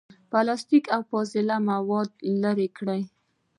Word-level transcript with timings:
پلاستیک، 0.31 0.85
او 0.95 1.01
فاضله 1.09 1.55
مواد 1.69 2.09
لرې 2.41 2.67
کړي. 2.77 3.01